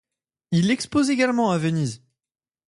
Il 0.49 0.71
expose 0.71 1.11
également 1.11 1.51
à 1.51 1.59
Venise. 1.59 2.01